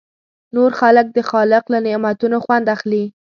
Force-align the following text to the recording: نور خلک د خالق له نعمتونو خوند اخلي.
نور 0.55 0.71
خلک 0.79 1.07
د 1.13 1.17
خالق 1.29 1.63
له 1.73 1.79
نعمتونو 1.85 2.37
خوند 2.45 2.65
اخلي. 2.75 3.03